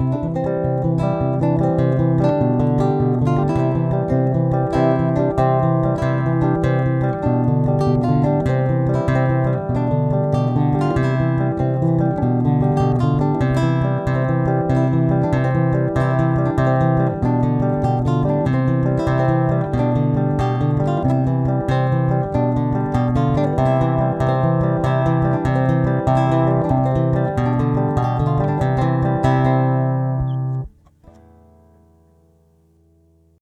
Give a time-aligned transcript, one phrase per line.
[0.00, 0.69] Música